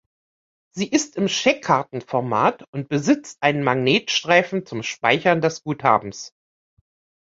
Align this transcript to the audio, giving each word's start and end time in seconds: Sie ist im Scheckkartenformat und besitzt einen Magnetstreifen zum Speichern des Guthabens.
Sie 0.71 0.87
ist 0.87 1.15
im 1.15 1.27
Scheckkartenformat 1.27 2.63
und 2.73 2.89
besitzt 2.89 3.37
einen 3.43 3.63
Magnetstreifen 3.63 4.65
zum 4.65 4.81
Speichern 4.81 5.41
des 5.41 5.61
Guthabens. 5.61 6.33